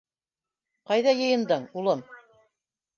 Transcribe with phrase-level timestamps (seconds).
[0.93, 2.05] Ҡайҙа йыйындың, улым?